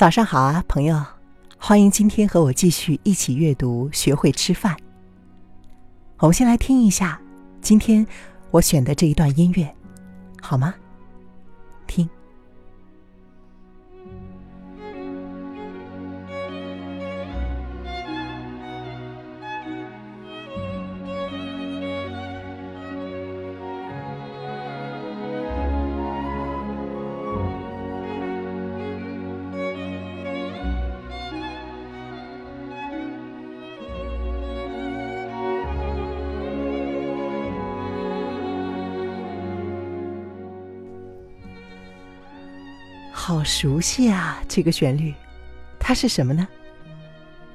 [0.00, 1.04] 早上好啊，朋友！
[1.58, 4.74] 欢迎今天和我继续一起阅读，学会吃饭。
[6.20, 7.20] 我们先来听一下
[7.60, 8.06] 今天
[8.50, 9.70] 我选的这一段音乐，
[10.40, 10.74] 好吗？
[11.86, 12.08] 听。
[43.12, 45.12] 好熟悉啊，这个旋律，
[45.78, 46.46] 它是什么呢？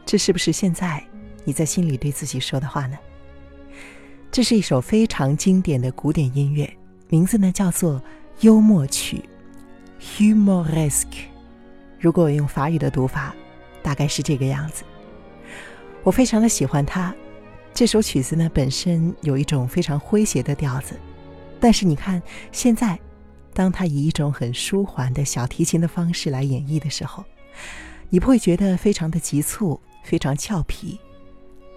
[0.06, 1.04] 这是不是现在
[1.44, 2.98] 你在心里对自己说的话呢？
[4.32, 6.72] 这是一首非常经典的古典音乐，
[7.10, 8.00] 名字呢叫做
[8.42, 9.24] 《幽默曲》
[10.20, 11.26] （Humoresque）。
[12.00, 13.34] 如果用法语的读法，
[13.82, 14.84] 大概是这个样子。
[16.04, 17.14] 我非常的喜欢它。
[17.74, 21.00] 这首曲子呢本身有一种非常诙谐的调子，
[21.60, 23.00] 但是你看现在。
[23.56, 27.24] 当他以一种很舒缓的小提琴的方式来演绎的时候，
[28.10, 31.00] 你不会觉得非常的急促、非常俏皮，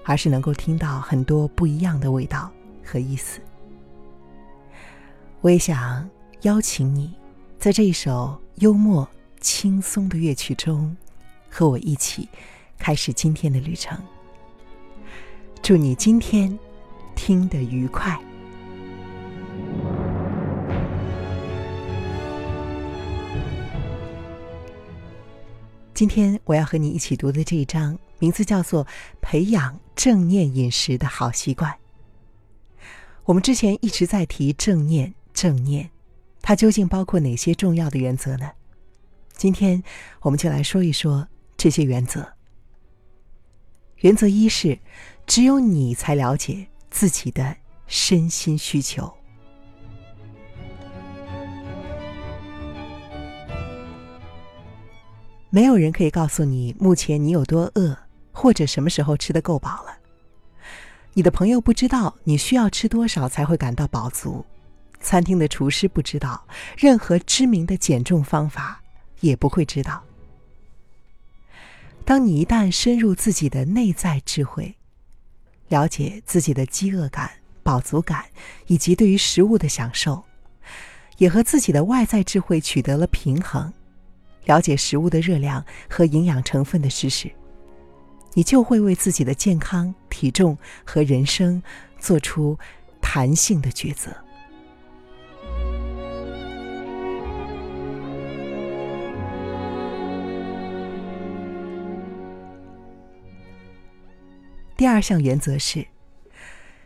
[0.04, 2.50] 而是能够听到很多不一样的味道
[2.84, 3.40] 和意思。
[5.40, 6.10] 我也想
[6.42, 7.14] 邀请你，
[7.60, 10.96] 在这一首幽默、轻松的乐曲中，
[11.48, 12.28] 和我一起
[12.76, 13.96] 开始今天的旅程。
[15.62, 16.58] 祝你今天
[17.14, 18.18] 听得愉快。
[25.98, 28.84] 今天我要和你一起读的这一章，名字叫做
[29.20, 31.72] 《培养正念饮食的好习惯》。
[33.24, 35.90] 我们之前一直在提正念，正念，
[36.40, 38.48] 它究竟包括哪些重要的原则呢？
[39.36, 39.82] 今天
[40.20, 41.26] 我们就来说一说
[41.56, 42.32] 这些原则。
[43.96, 44.78] 原则一是，
[45.26, 47.56] 只有你才了解自己的
[47.88, 49.17] 身心需求。
[55.58, 57.98] 没有人可以告诉你目前你有多饿，
[58.30, 59.98] 或者什么时候吃的够饱了。
[61.14, 64.46] 你的朋友不知道你需要吃多少才会感到饱足，
[65.00, 68.80] 餐厅的厨师不知道，任何知名的减重方法
[69.18, 70.00] 也不会知道。
[72.04, 74.76] 当你一旦深入自己的内在智慧，
[75.66, 77.32] 了解自己的饥饿感、
[77.64, 78.26] 饱足感
[78.68, 80.22] 以及对于食物的享受，
[81.16, 83.72] 也和自己的外在智慧取得了平衡。
[84.44, 87.30] 了解食物的热量和营养成分的知识，
[88.34, 91.62] 你就会为自己的健康、体重和人生
[91.98, 92.58] 做出
[93.00, 94.10] 弹性的抉择。
[104.76, 105.84] 第二项原则是，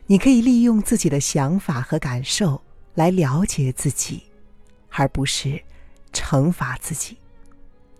[0.07, 2.63] 你可以利用自己的想法和感受
[2.95, 4.23] 来了解自己，
[4.89, 5.63] 而不是
[6.11, 7.19] 惩罚自己。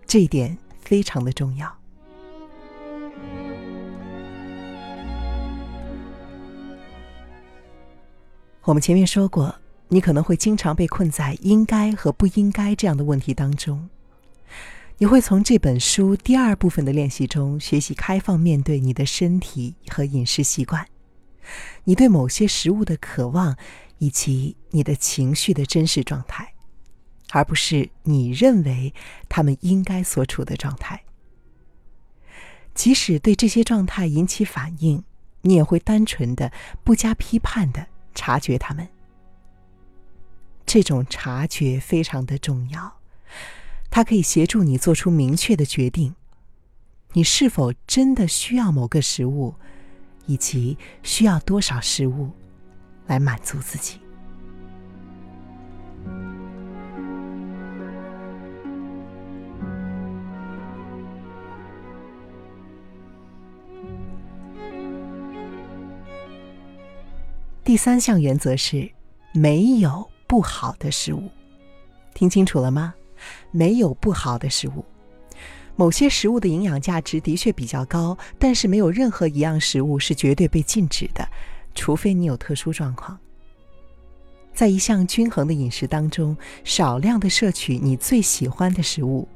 [0.05, 1.73] 这一点非常的重要。
[8.63, 9.53] 我们前面说过，
[9.89, 13.89] 你可能会经常被困在应该和不应该这样的问题当中。
[14.99, 20.87] 你会从这本书第二部分的练习中学习开放面对你的身体和饮食习惯，
[21.83, 23.57] 你对某些食物的渴望，
[23.97, 26.52] 以及你的情绪的真实状态。
[27.33, 28.93] 而不是你认为
[29.27, 31.03] 他们应该所处的状态。
[32.75, 35.03] 即使对这些状态引起反应，
[35.41, 36.51] 你也会单纯的、
[36.83, 38.87] 不加批判的察觉他们。
[40.65, 42.99] 这种察觉非常的重要，
[43.89, 46.15] 它可以协助你做出明确的决定：
[47.13, 49.55] 你是否真的需要某个食物，
[50.27, 52.31] 以及需要多少食物
[53.07, 53.99] 来满足自己。
[67.73, 68.87] 第三项原则是，
[69.31, 71.27] 没有不好的食物。
[72.13, 72.93] 听清楚了吗？
[73.49, 74.85] 没有不好的食物。
[75.75, 81.27] 某些食物的营养价值的确比较高，但是没有任何一样食物是绝对被禁止的，
[81.73, 83.17] 除非你有特殊状况。
[84.53, 89.27] 在一项均衡的饮食当中，少量的摄取你最喜欢的食物，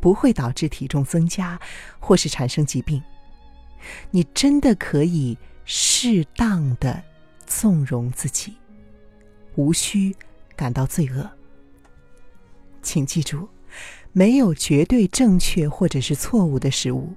[0.00, 1.58] 不会导致体重增加
[1.98, 3.02] 或是产生疾病。
[4.10, 7.02] 你真的可以适当的。
[7.46, 8.54] 纵容自己，
[9.54, 10.14] 无需
[10.54, 11.30] 感到罪恶。
[12.82, 13.48] 请记住，
[14.12, 17.14] 没有绝对正确或者是错误的食物，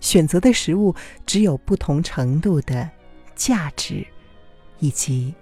[0.00, 0.94] 选择的食物
[1.24, 2.90] 只有不同程度的
[3.34, 4.06] 价值
[4.78, 5.34] 以及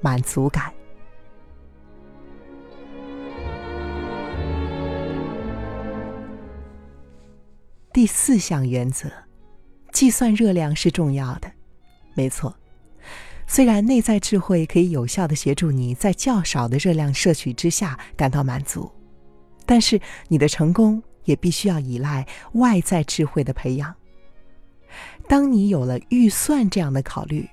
[0.00, 0.72] 满足感。
[7.92, 9.08] 第四项原则，
[9.92, 11.50] 计算热量是重要的，
[12.14, 12.54] 没错。
[13.46, 18.90] 虽然内在智慧可以有效的协助你在较少的热量摄取之下感到满足，
[19.66, 23.94] 但是你的成功也必须要依赖外在智慧的培养。
[25.28, 27.48] 当你有了预算这样的考虑，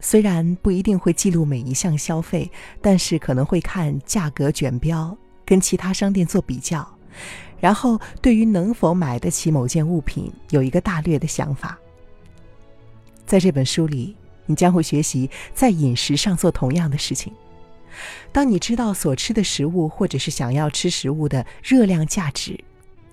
[0.00, 2.50] 虽然不一定会记录每一项消费，
[2.80, 6.86] 但是可能会看价格卷标，跟其他商店做比较。
[7.58, 11.78] 然后，对于能否买得起某件物品，有一个大略的想法。
[13.24, 14.14] 在这本书里，
[14.46, 17.32] 你将会学习在饮食上做同样的事情。
[18.32, 22.58] 当你知道所吃的食物或者是想要吃食物的热量价值、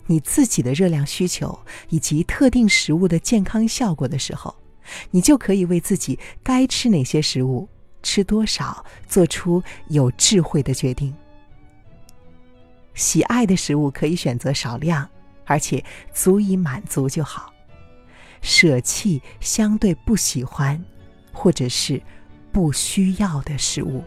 [0.08, 1.58] 你自己的热量需求
[1.90, 4.54] 以及特定食物的健康效果的时候，
[5.12, 7.70] 你就可以为自己该吃哪些食物、
[8.02, 11.16] 吃多少做出有智慧的决定。
[12.94, 15.10] 喜爱的食物可以选择少量，
[15.46, 15.82] 而且
[16.14, 17.54] 足以满足就好。
[18.42, 20.84] 舍弃相对不喜欢，
[21.34, 22.02] 或者是
[22.52, 24.02] 不需要的食物。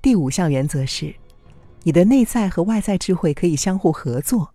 [0.00, 1.14] 第五项原则是，
[1.84, 4.52] 你的内在和外在智慧可以相互合作。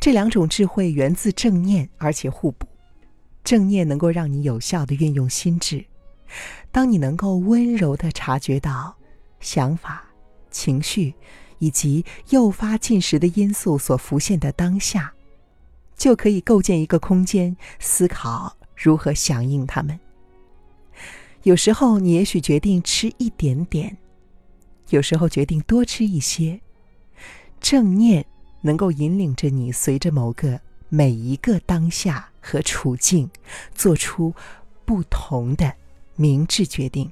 [0.00, 2.66] 这两种智慧源自正念，而且互补。
[3.44, 5.84] 正念能够让你有效的运用心智。
[6.70, 8.96] 当你能够温柔的察觉到
[9.38, 10.04] 想法、
[10.52, 11.14] 情绪
[11.58, 15.12] 以及诱发进食的因素所浮现的当下，
[15.96, 19.98] 就可以构建一个空间，思考如何响应他们。
[21.42, 23.96] 有时候你也许决定吃一点点，
[24.90, 26.60] 有时候决定多吃一些。
[27.60, 28.24] 正念。
[28.64, 33.28] 能够引领着你，随着某个每一个当下和处境，
[33.74, 34.32] 做出
[34.84, 35.74] 不同的
[36.14, 37.10] 明智决定。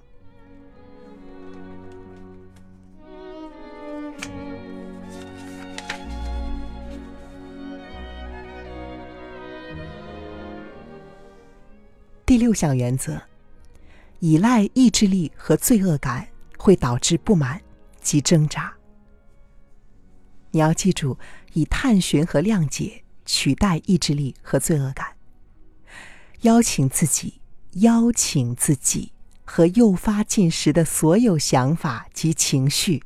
[12.40, 13.20] 六项原则：
[14.20, 16.26] 依赖意志力和罪恶感
[16.56, 17.60] 会导致不满
[18.00, 18.72] 及挣扎。
[20.50, 21.18] 你要记住，
[21.52, 25.06] 以探寻和谅解取代意志力和罪恶感。
[26.40, 27.42] 邀请自己，
[27.72, 29.12] 邀请自己
[29.44, 33.02] 和诱发进食的所有想法及情绪，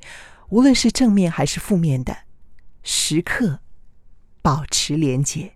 [0.50, 2.16] 无论是正面还是负面的，
[2.84, 3.58] 时刻
[4.40, 5.53] 保持连结。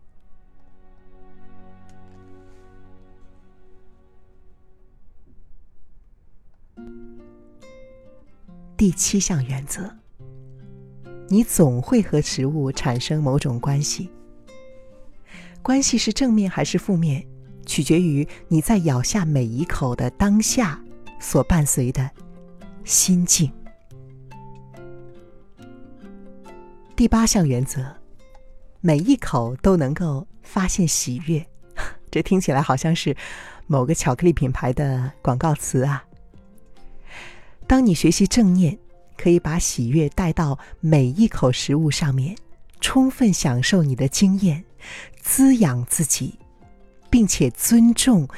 [8.78, 9.92] 第七项原则。
[11.28, 14.08] 你总会和食物产生某种关系，
[15.60, 17.26] 关系是正面还是负面，
[17.66, 20.80] 取决于你在咬下每一口的当下
[21.19, 22.08] 所伴随的
[22.84, 23.50] 心境。
[26.94, 27.84] 第八项原则，
[28.81, 31.44] 每一口都能够发现喜悦，
[32.12, 33.17] 这听起来好像是
[33.67, 36.05] 某个巧克力品牌的广告词啊。
[37.69, 38.77] 当你学习正念。
[39.20, 42.37] 可以把喜悦带到每一口食物上面，
[42.81, 44.65] 充分享受你的经验，
[45.20, 46.39] 滋养自己，
[47.10, 48.29] 并且尊重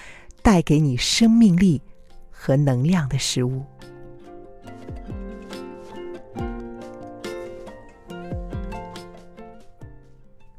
[0.41, 1.83] 带给你生命力
[2.31, 3.63] 和能量的食物。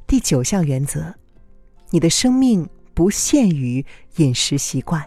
[0.05, 1.15] 第九项原则：
[1.89, 3.83] 你的生命不限于
[4.17, 5.03] 饮食习惯。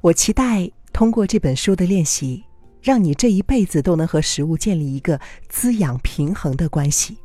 [0.00, 2.42] 我期待通过这本书的练习。
[2.80, 7.16] 让你这一辈子都能和食物建立一个滋养平衡的关系，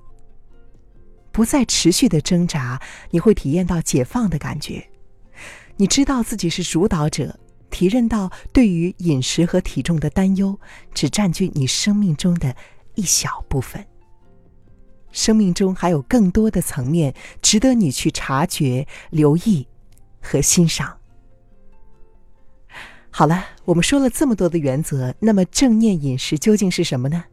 [1.34, 4.90] 不再持续的挣扎，你会体验到解放的感觉。
[5.76, 7.38] 你知道自己是主导者，
[7.70, 10.58] 体认到对于饮食和体重的担忧
[10.94, 12.56] 只占据你生命中的
[12.96, 13.86] 一小部分。
[15.12, 19.68] 生命中还有更多的层面值得你去察觉、留意
[20.22, 20.99] 和欣赏。
[23.12, 27.26] 好了，我们说了这么多的原则，那么正念饮食究竟是什么呢？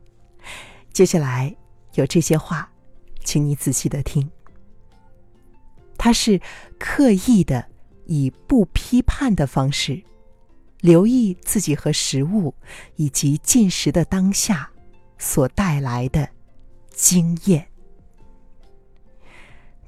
[0.93, 1.55] 接下来
[1.95, 2.71] 有这些话，
[3.23, 4.29] 请你仔细的听。
[5.99, 6.41] 它是
[6.79, 7.67] 刻意的
[8.07, 10.03] 以不批判的方式，
[10.81, 12.55] 留意自己和食物
[12.97, 14.71] 以及进食的当下
[15.19, 16.29] 所带来的
[16.91, 17.67] 经验。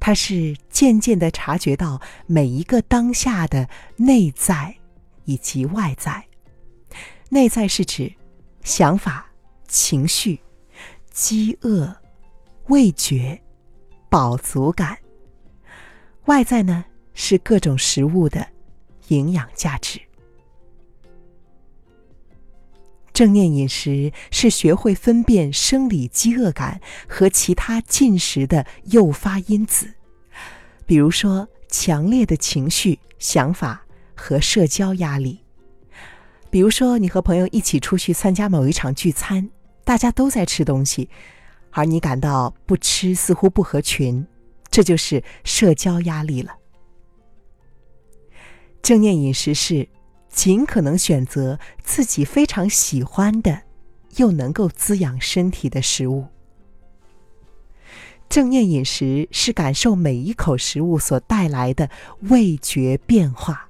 [0.00, 4.76] 它是渐渐的察觉到每一个当下的内在
[5.28, 6.24] 以及外在。
[7.28, 8.10] 内在是指
[8.64, 9.30] 想法、
[9.68, 10.40] 情绪、
[11.10, 11.94] 饥饿、
[12.68, 13.38] 味觉、
[14.08, 14.96] 饱足感；
[16.24, 16.82] 外在呢
[17.12, 18.48] 是各种食物的
[19.08, 20.00] 营养价值。
[23.12, 29.92] 正念饮食是学会分辨生理饥饿感和其他进食的诱发因子，
[30.86, 33.84] 比如说强烈的情绪、想法
[34.18, 35.38] 和社交压力。
[36.50, 39.48] 比如说，你和朋友一起出去参加某一场聚餐，
[39.84, 41.08] 大家都在吃东西，
[41.70, 44.26] 而你感到不吃似乎不合群，
[44.68, 46.56] 这就是社交压力了。
[48.82, 49.88] 正念饮食是。
[50.30, 53.62] 尽可能选择自己非常喜欢的，
[54.18, 56.26] 又能够滋养身体的食物。
[58.28, 61.90] 正念饮食是感受每一口食物所带来的
[62.28, 63.67] 味觉变化。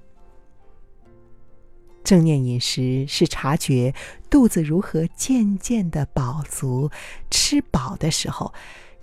[2.09, 3.95] 正念饮食是察觉
[4.31, 6.91] 肚子如何渐渐的饱足，
[7.31, 8.55] 吃饱的时候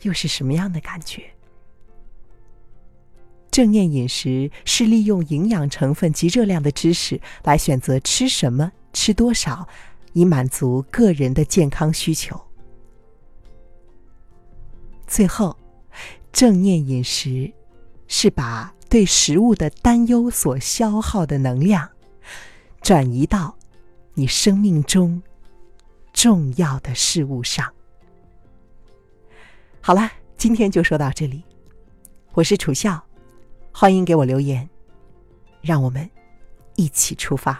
[0.02, 1.22] 又是什么样的感觉。
[3.52, 9.68] 正念饮食是利用营养成分及热量的知识来选择吃什么、吃多少，
[10.14, 12.42] 以满足个人的健康需求。
[15.06, 15.56] 最后，
[16.34, 17.54] 正念饮食
[18.08, 21.88] 是把对食物的担忧所消耗的能量，
[22.86, 23.58] 转移到
[24.14, 25.20] 你生命中
[26.14, 27.74] 重要的事物上。
[29.82, 31.44] 好了，今天就说到这里，
[32.34, 33.04] 我是楚笑。
[33.72, 34.70] 欢迎给我留言，
[35.64, 36.08] 让我们
[36.76, 37.60] 一起出发。